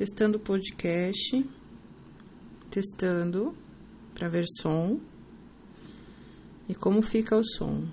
[0.00, 1.44] testando o podcast,
[2.70, 3.54] testando
[4.14, 4.98] para ver som
[6.66, 7.86] e como fica o som.